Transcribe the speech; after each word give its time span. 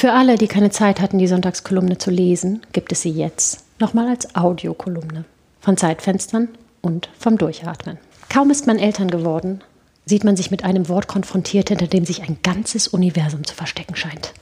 Für 0.00 0.14
alle, 0.14 0.36
die 0.36 0.48
keine 0.48 0.70
Zeit 0.70 0.98
hatten, 0.98 1.18
die 1.18 1.26
Sonntagskolumne 1.26 1.98
zu 1.98 2.10
lesen, 2.10 2.62
gibt 2.72 2.90
es 2.90 3.02
sie 3.02 3.10
jetzt 3.10 3.64
nochmal 3.78 4.08
als 4.08 4.34
Audiokolumne 4.34 5.26
von 5.60 5.76
Zeitfenstern 5.76 6.48
und 6.80 7.10
vom 7.18 7.36
Durchatmen. 7.36 7.98
Kaum 8.30 8.50
ist 8.50 8.66
man 8.66 8.78
Eltern 8.78 9.10
geworden, 9.10 9.62
sieht 10.06 10.24
man 10.24 10.38
sich 10.38 10.50
mit 10.50 10.64
einem 10.64 10.88
Wort 10.88 11.06
konfrontiert, 11.06 11.68
hinter 11.68 11.86
dem 11.86 12.06
sich 12.06 12.22
ein 12.22 12.38
ganzes 12.42 12.88
Universum 12.88 13.44
zu 13.44 13.54
verstecken 13.54 13.94
scheint. 13.94 14.32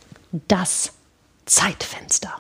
Das 0.46 0.92
Zeitfenster. 1.44 2.30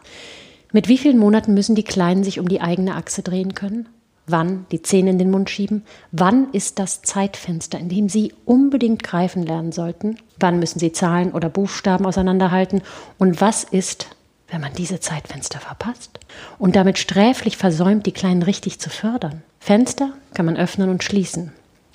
Mit 0.72 0.86
wie 0.86 0.96
vielen 0.96 1.18
Monaten 1.18 1.54
müssen 1.54 1.74
die 1.74 1.82
Kleinen 1.82 2.22
sich 2.22 2.38
um 2.38 2.46
die 2.46 2.60
eigene 2.60 2.94
Achse 2.94 3.22
drehen 3.22 3.52
können? 3.52 3.88
Wann 4.28 4.66
die 4.70 4.82
Zähne 4.82 5.10
in 5.10 5.18
den 5.18 5.30
Mund 5.30 5.48
schieben? 5.48 5.84
Wann 6.12 6.52
ist 6.52 6.78
das 6.78 7.02
Zeitfenster, 7.02 7.78
in 7.78 7.88
dem 7.88 8.08
sie 8.08 8.34
unbedingt 8.44 9.02
greifen 9.02 9.42
lernen 9.42 9.72
sollten? 9.72 10.18
Wann 10.38 10.58
müssen 10.58 10.78
sie 10.78 10.92
Zahlen 10.92 11.32
oder 11.32 11.48
Buchstaben 11.48 12.04
auseinanderhalten? 12.04 12.82
Und 13.18 13.40
was 13.40 13.64
ist, 13.64 14.08
wenn 14.48 14.60
man 14.60 14.74
diese 14.74 15.00
Zeitfenster 15.00 15.60
verpasst 15.60 16.20
und 16.58 16.76
damit 16.76 16.98
sträflich 16.98 17.56
versäumt, 17.56 18.04
die 18.04 18.12
Kleinen 18.12 18.42
richtig 18.42 18.78
zu 18.78 18.90
fördern? 18.90 19.42
Fenster 19.60 20.12
kann 20.34 20.46
man 20.46 20.56
öffnen 20.56 20.90
und 20.90 21.02
schließen. 21.02 21.52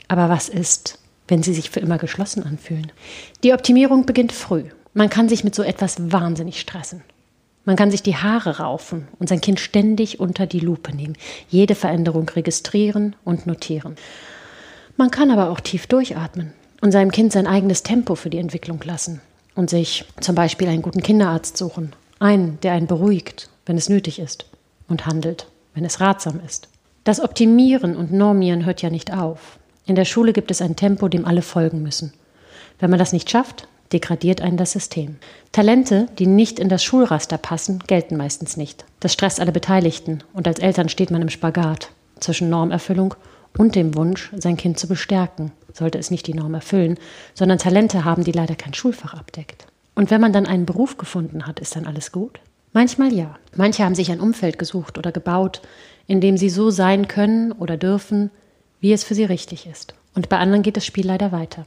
Aber 0.07 0.27
was 0.29 0.49
ist, 0.49 0.97
wenn 1.27 1.43
sie 1.43 1.53
sich 1.53 1.69
für 1.69 1.79
immer 1.79 1.99
geschlossen 1.99 2.43
anfühlen? 2.43 2.91
Die 3.43 3.53
Optimierung 3.53 4.05
beginnt 4.05 4.31
früh. 4.31 4.65
Man 4.93 5.09
kann 5.09 5.29
sich 5.29 5.43
mit 5.43 5.55
so 5.55 5.63
etwas 5.63 6.11
wahnsinnig 6.11 6.59
stressen. 6.59 7.03
Man 7.65 7.75
kann 7.75 7.91
sich 7.91 8.03
die 8.03 8.17
Haare 8.17 8.57
raufen 8.57 9.07
und 9.19 9.29
sein 9.29 9.41
Kind 9.41 9.59
ständig 9.59 10.19
unter 10.19 10.45
die 10.45 10.59
Lupe 10.59 10.93
nehmen, 10.95 11.17
jede 11.49 11.75
Veränderung 11.75 12.27
registrieren 12.29 13.15
und 13.23 13.47
notieren. 13.47 13.95
Man 14.97 15.11
kann 15.11 15.31
aber 15.31 15.49
auch 15.49 15.59
tief 15.59 15.87
durchatmen 15.87 16.53
und 16.81 16.91
seinem 16.91 17.11
Kind 17.11 17.31
sein 17.31 17.47
eigenes 17.47 17.83
Tempo 17.83 18.15
für 18.15 18.29
die 18.29 18.37
Entwicklung 18.37 18.81
lassen 18.83 19.21
und 19.55 19.69
sich 19.69 20.05
zum 20.19 20.35
Beispiel 20.35 20.67
einen 20.67 20.81
guten 20.81 21.01
Kinderarzt 21.01 21.55
suchen, 21.55 21.93
einen, 22.19 22.59
der 22.61 22.73
einen 22.73 22.87
beruhigt, 22.87 23.49
wenn 23.65 23.77
es 23.77 23.89
nötig 23.89 24.19
ist, 24.19 24.45
und 24.89 25.05
handelt, 25.05 25.47
wenn 25.73 25.85
es 25.85 26.01
ratsam 26.01 26.41
ist. 26.45 26.67
Das 27.05 27.21
Optimieren 27.21 27.95
und 27.95 28.11
Normieren 28.11 28.65
hört 28.65 28.81
ja 28.81 28.89
nicht 28.89 29.13
auf. 29.13 29.57
In 29.85 29.95
der 29.95 30.05
Schule 30.05 30.33
gibt 30.33 30.51
es 30.51 30.61
ein 30.61 30.75
Tempo, 30.75 31.07
dem 31.07 31.25
alle 31.25 31.41
folgen 31.41 31.81
müssen. 31.81 32.13
Wenn 32.79 32.89
man 32.89 32.99
das 32.99 33.13
nicht 33.13 33.29
schafft, 33.29 33.67
degradiert 33.93 34.41
einen 34.41 34.57
das 34.57 34.71
System. 34.71 35.17
Talente, 35.51 36.07
die 36.19 36.27
nicht 36.27 36.59
in 36.59 36.69
das 36.69 36.83
Schulraster 36.83 37.37
passen, 37.37 37.79
gelten 37.87 38.17
meistens 38.17 38.57
nicht. 38.57 38.85
Das 38.99 39.13
stresst 39.13 39.39
alle 39.39 39.51
Beteiligten 39.51 40.23
und 40.33 40.47
als 40.47 40.59
Eltern 40.59 40.89
steht 40.89 41.11
man 41.11 41.21
im 41.21 41.29
Spagat 41.29 41.89
zwischen 42.19 42.49
Normerfüllung 42.49 43.15
und 43.57 43.75
dem 43.75 43.95
Wunsch, 43.95 44.31
sein 44.35 44.57
Kind 44.57 44.79
zu 44.79 44.87
bestärken, 44.87 45.51
sollte 45.71 45.99
es 45.99 46.11
nicht 46.11 46.27
die 46.27 46.33
Norm 46.33 46.53
erfüllen, 46.53 46.97
sondern 47.33 47.59
Talente 47.59 48.03
haben, 48.03 48.23
die 48.23 48.31
leider 48.31 48.55
kein 48.55 48.73
Schulfach 48.73 49.13
abdeckt. 49.13 49.67
Und 49.95 50.09
wenn 50.09 50.21
man 50.21 50.33
dann 50.33 50.47
einen 50.47 50.65
Beruf 50.65 50.97
gefunden 50.97 51.45
hat, 51.45 51.59
ist 51.59 51.75
dann 51.75 51.85
alles 51.85 52.11
gut? 52.11 52.39
Manchmal 52.71 53.13
ja. 53.13 53.37
Manche 53.55 53.83
haben 53.83 53.93
sich 53.93 54.11
ein 54.11 54.19
Umfeld 54.19 54.57
gesucht 54.57 54.97
oder 54.97 55.11
gebaut, 55.11 55.61
in 56.07 56.19
dem 56.19 56.37
sie 56.37 56.49
so 56.49 56.71
sein 56.71 57.07
können 57.07 57.51
oder 57.51 57.77
dürfen, 57.77 58.31
wie 58.81 58.91
es 58.91 59.03
für 59.03 59.13
sie 59.13 59.25
richtig 59.25 59.67
ist. 59.67 59.93
Und 60.15 60.29
bei 60.29 60.37
anderen 60.37 60.63
geht 60.63 60.77
das 60.77 60.85
Spiel 60.85 61.05
leider 61.05 61.31
weiter. 61.31 61.65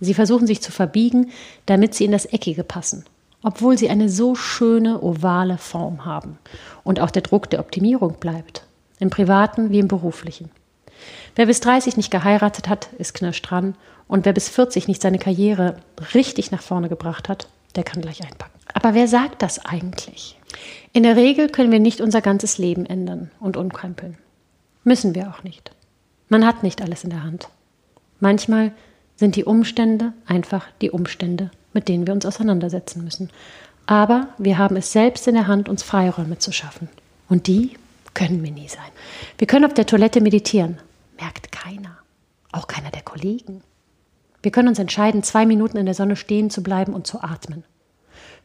Sie 0.00 0.14
versuchen 0.14 0.46
sich 0.46 0.60
zu 0.60 0.72
verbiegen, 0.72 1.30
damit 1.66 1.94
sie 1.94 2.04
in 2.04 2.12
das 2.12 2.26
Eckige 2.26 2.64
passen, 2.64 3.04
obwohl 3.42 3.78
sie 3.78 3.88
eine 3.88 4.08
so 4.08 4.34
schöne 4.34 5.02
ovale 5.02 5.58
Form 5.58 6.04
haben. 6.04 6.38
Und 6.82 7.00
auch 7.00 7.10
der 7.10 7.22
Druck 7.22 7.50
der 7.50 7.60
Optimierung 7.60 8.14
bleibt, 8.20 8.64
im 8.98 9.10
privaten 9.10 9.70
wie 9.70 9.78
im 9.78 9.88
beruflichen. 9.88 10.50
Wer 11.36 11.46
bis 11.46 11.60
30 11.60 11.96
nicht 11.96 12.10
geheiratet 12.10 12.68
hat, 12.68 12.88
ist 12.98 13.14
knirscht 13.14 13.50
dran. 13.50 13.74
Und 14.06 14.24
wer 14.24 14.32
bis 14.32 14.48
40 14.48 14.86
nicht 14.88 15.02
seine 15.02 15.18
Karriere 15.18 15.76
richtig 16.14 16.50
nach 16.50 16.62
vorne 16.62 16.88
gebracht 16.88 17.28
hat, 17.28 17.48
der 17.74 17.84
kann 17.84 18.02
gleich 18.02 18.22
einpacken. 18.22 18.52
Aber 18.72 18.94
wer 18.94 19.08
sagt 19.08 19.42
das 19.42 19.64
eigentlich? 19.64 20.38
In 20.92 21.02
der 21.02 21.16
Regel 21.16 21.48
können 21.48 21.72
wir 21.72 21.80
nicht 21.80 22.00
unser 22.00 22.20
ganzes 22.20 22.58
Leben 22.58 22.86
ändern 22.86 23.30
und 23.40 23.56
umkrempeln. 23.56 24.16
Müssen 24.84 25.14
wir 25.14 25.28
auch 25.30 25.42
nicht. 25.42 25.72
Man 26.28 26.46
hat 26.46 26.62
nicht 26.62 26.82
alles 26.82 27.04
in 27.04 27.10
der 27.10 27.24
Hand. 27.24 27.48
Manchmal 28.20 28.72
sind 29.16 29.36
die 29.36 29.44
Umstände 29.44 30.12
einfach 30.26 30.66
die 30.80 30.90
Umstände, 30.90 31.50
mit 31.72 31.88
denen 31.88 32.06
wir 32.06 32.14
uns 32.14 32.26
auseinandersetzen 32.26 33.04
müssen. 33.04 33.30
Aber 33.86 34.28
wir 34.38 34.58
haben 34.58 34.76
es 34.76 34.92
selbst 34.92 35.28
in 35.28 35.34
der 35.34 35.46
Hand, 35.46 35.68
uns 35.68 35.82
Freiräume 35.82 36.38
zu 36.38 36.52
schaffen. 36.52 36.88
Und 37.28 37.46
die 37.46 37.76
können 38.14 38.42
wir 38.42 38.50
nie 38.50 38.68
sein. 38.68 38.80
Wir 39.38 39.46
können 39.46 39.64
auf 39.64 39.74
der 39.74 39.86
Toilette 39.86 40.20
meditieren. 40.20 40.78
Merkt 41.20 41.52
keiner. 41.52 41.98
Auch 42.52 42.66
keiner 42.66 42.90
der 42.90 43.02
Kollegen. 43.02 43.62
Wir 44.42 44.52
können 44.52 44.68
uns 44.68 44.78
entscheiden, 44.78 45.22
zwei 45.22 45.46
Minuten 45.46 45.76
in 45.76 45.86
der 45.86 45.94
Sonne 45.94 46.16
stehen 46.16 46.50
zu 46.50 46.62
bleiben 46.62 46.94
und 46.94 47.06
zu 47.06 47.22
atmen. 47.22 47.64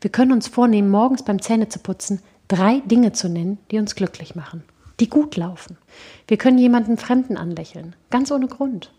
Wir 0.01 0.09
können 0.09 0.31
uns 0.31 0.47
vornehmen, 0.47 0.89
morgens 0.89 1.23
beim 1.23 1.41
Zähnezuputzen 1.41 2.21
drei 2.47 2.79
Dinge 2.85 3.11
zu 3.11 3.29
nennen, 3.29 3.59
die 3.69 3.79
uns 3.79 3.95
glücklich 3.95 4.33
machen, 4.33 4.63
die 4.99 5.09
gut 5.09 5.35
laufen. 5.35 5.77
Wir 6.27 6.37
können 6.37 6.57
jemanden 6.57 6.97
Fremden 6.97 7.37
anlächeln, 7.37 7.95
ganz 8.09 8.31
ohne 8.31 8.47
Grund. 8.47 8.91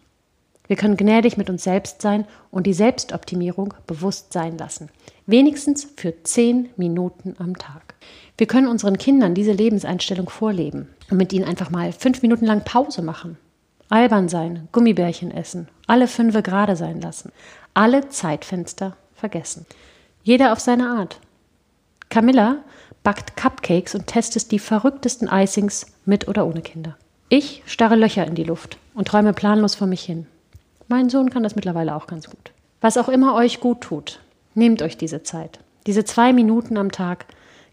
Wir 0.70 0.76
können 0.76 0.96
gnädig 0.96 1.36
mit 1.36 1.50
uns 1.50 1.64
selbst 1.64 2.00
sein 2.00 2.24
und 2.52 2.64
die 2.64 2.74
Selbstoptimierung 2.74 3.74
bewusst 3.88 4.32
sein 4.32 4.56
lassen. 4.56 4.88
Wenigstens 5.26 5.88
für 5.96 6.22
zehn 6.22 6.68
Minuten 6.76 7.34
am 7.40 7.58
Tag. 7.58 7.96
Wir 8.38 8.46
können 8.46 8.68
unseren 8.68 8.96
Kindern 8.96 9.34
diese 9.34 9.50
Lebenseinstellung 9.50 10.30
vorleben 10.30 10.86
und 11.10 11.16
mit 11.16 11.32
ihnen 11.32 11.44
einfach 11.44 11.70
mal 11.70 11.90
fünf 11.90 12.22
Minuten 12.22 12.46
lang 12.46 12.62
Pause 12.62 13.02
machen. 13.02 13.36
Albern 13.88 14.28
sein, 14.28 14.68
Gummibärchen 14.70 15.32
essen, 15.32 15.66
alle 15.88 16.06
fünfe 16.06 16.40
gerade 16.40 16.76
sein 16.76 17.00
lassen, 17.00 17.32
alle 17.74 18.08
Zeitfenster 18.08 18.96
vergessen. 19.16 19.66
Jeder 20.22 20.52
auf 20.52 20.60
seine 20.60 20.88
Art. 20.88 21.18
Camilla 22.10 22.58
backt 23.02 23.36
Cupcakes 23.36 23.96
und 23.96 24.06
testet 24.06 24.52
die 24.52 24.60
verrücktesten 24.60 25.28
Icings 25.32 25.86
mit 26.04 26.28
oder 26.28 26.46
ohne 26.46 26.62
Kinder. 26.62 26.96
Ich 27.28 27.64
starre 27.66 27.96
Löcher 27.96 28.24
in 28.24 28.36
die 28.36 28.44
Luft 28.44 28.78
und 28.94 29.08
träume 29.08 29.32
planlos 29.32 29.74
vor 29.74 29.88
mich 29.88 30.02
hin. 30.02 30.28
Mein 30.90 31.08
Sohn 31.08 31.30
kann 31.30 31.44
das 31.44 31.54
mittlerweile 31.54 31.94
auch 31.94 32.08
ganz 32.08 32.28
gut. 32.28 32.50
Was 32.80 32.96
auch 32.96 33.08
immer 33.08 33.36
euch 33.36 33.60
gut 33.60 33.80
tut, 33.80 34.18
nehmt 34.56 34.82
euch 34.82 34.96
diese 34.96 35.22
Zeit. 35.22 35.60
Diese 35.86 36.04
zwei 36.04 36.32
Minuten 36.32 36.76
am 36.76 36.90
Tag. 36.90 37.26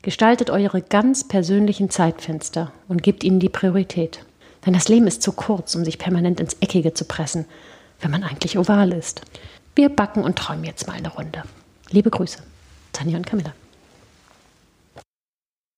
Gestaltet 0.04 0.52
eure 0.52 0.84
ganz 0.84 1.28
persönlichen 1.28 1.90
Zeitfenster 1.90 2.72
und 2.88 3.02
gebt 3.02 3.24
ihnen 3.24 3.40
die 3.40 3.50
Priorität. 3.50 4.24
Denn 4.64 4.74
das 4.74 4.88
Leben 4.88 5.08
ist 5.08 5.24
zu 5.24 5.32
kurz, 5.32 5.74
um 5.74 5.84
sich 5.84 5.98
permanent 5.98 6.40
ins 6.40 6.58
Eckige 6.60 6.94
zu 6.94 7.06
pressen, 7.06 7.46
wenn 8.02 8.12
man 8.12 8.24
eigentlich 8.24 8.60
oval 8.60 8.94
ist. 8.94 9.22
Wir 9.74 9.90
backen 9.90 10.24
und 10.24 10.38
träumen 10.38 10.66
jetzt 10.66 10.86
mal 10.86 10.94
eine 10.94 11.10
Runde. 11.10 11.42
Liebe 11.90 12.12
Grüße, 12.12 12.38
Tanja 12.94 13.18
und 13.18 13.26
Camilla. 13.26 13.54